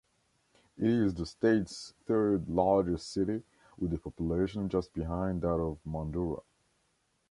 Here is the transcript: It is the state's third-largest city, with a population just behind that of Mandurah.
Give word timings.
It 0.79 0.87
is 0.89 1.13
the 1.13 1.27
state's 1.27 1.93
third-largest 2.07 3.13
city, 3.13 3.43
with 3.77 3.93
a 3.93 3.99
population 3.99 4.67
just 4.67 4.91
behind 4.95 5.43
that 5.43 5.59
of 5.59 5.77
Mandurah. 5.87 6.41